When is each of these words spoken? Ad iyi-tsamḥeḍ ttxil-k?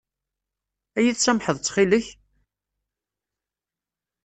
Ad 0.97 1.01
iyi-tsamḥeḍ 1.03 1.57
ttxil-k? 1.57 2.07